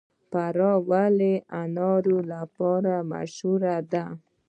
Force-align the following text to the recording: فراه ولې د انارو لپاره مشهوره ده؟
فراه 0.29 0.77
ولې 0.89 1.33
د 1.41 1.43
انارو 1.61 2.17
لپاره 2.33 2.93
مشهوره 3.11 3.75
ده؟ 3.91 4.05